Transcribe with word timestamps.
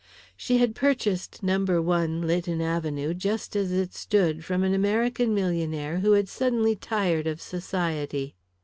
She 0.35 0.57
had 0.57 0.73
purchased 0.73 1.43
No. 1.43 1.63
1, 1.63 2.23
Lytton 2.25 2.59
Avenue, 2.59 3.13
just 3.13 3.55
as 3.55 3.71
it 3.71 3.93
stood 3.93 4.43
from 4.43 4.63
an 4.63 4.73
American 4.73 5.31
millionaire 5.35 5.99
who 5.99 6.13
had 6.13 6.27
suddenly 6.27 6.75
tired 6.75 7.27
of 7.27 7.39
Society. 7.39 8.33